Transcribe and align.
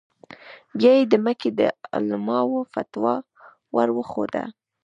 بیا 0.77 0.91
یې 0.99 1.03
د 1.13 1.15
مکې 1.25 1.49
د 1.59 1.61
علماوو 1.95 2.67
فتوا 2.73 3.15
ور 3.75 3.89
وښوده. 3.95 4.43